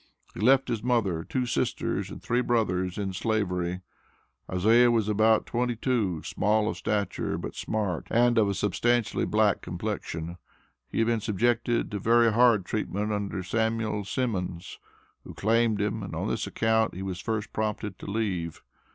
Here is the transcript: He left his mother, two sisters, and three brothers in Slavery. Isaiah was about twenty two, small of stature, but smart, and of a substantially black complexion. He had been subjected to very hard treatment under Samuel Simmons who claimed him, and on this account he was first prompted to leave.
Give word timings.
He 0.33 0.39
left 0.39 0.67
his 0.67 0.81
mother, 0.81 1.23
two 1.23 1.45
sisters, 1.45 2.09
and 2.09 2.19
three 2.23 2.41
brothers 2.41 2.97
in 2.97 3.13
Slavery. 3.13 3.81
Isaiah 4.51 4.89
was 4.89 5.07
about 5.07 5.45
twenty 5.45 5.75
two, 5.75 6.23
small 6.23 6.67
of 6.67 6.77
stature, 6.77 7.37
but 7.37 7.53
smart, 7.53 8.07
and 8.09 8.39
of 8.39 8.49
a 8.49 8.55
substantially 8.55 9.25
black 9.25 9.61
complexion. 9.61 10.37
He 10.89 10.97
had 10.97 11.05
been 11.05 11.19
subjected 11.19 11.91
to 11.91 11.99
very 11.99 12.31
hard 12.33 12.65
treatment 12.65 13.11
under 13.13 13.43
Samuel 13.43 14.03
Simmons 14.03 14.79
who 15.23 15.35
claimed 15.35 15.79
him, 15.79 16.01
and 16.01 16.15
on 16.15 16.27
this 16.27 16.47
account 16.47 16.95
he 16.95 17.03
was 17.03 17.21
first 17.21 17.53
prompted 17.53 17.99
to 17.99 18.07
leave. 18.09 18.63